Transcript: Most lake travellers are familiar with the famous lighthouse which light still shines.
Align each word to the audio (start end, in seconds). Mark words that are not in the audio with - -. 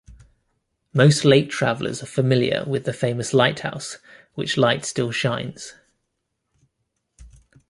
Most 0.95 1.23
lake 1.25 1.51
travellers 1.51 2.01
are 2.01 2.07
familiar 2.07 2.63
with 2.65 2.85
the 2.85 2.91
famous 2.91 3.35
lighthouse 3.35 3.99
which 4.33 4.57
light 4.57 4.83
still 4.83 5.11
shines. 5.11 5.75